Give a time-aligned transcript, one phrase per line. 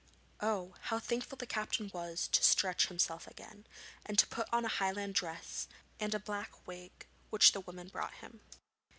[0.39, 0.73] Oh!
[0.81, 3.67] how thankful the captain was to stretch himself again,
[4.03, 5.67] and to put on a Highland dress
[5.99, 8.41] and a black wig which the woman brought him.